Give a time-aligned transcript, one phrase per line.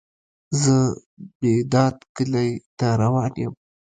[0.61, 0.75] زه
[1.39, 3.53] بیداد کلی ته روان یم.